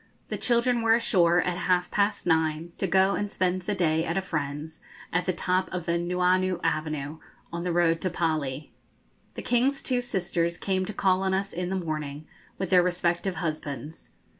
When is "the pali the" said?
8.09-9.43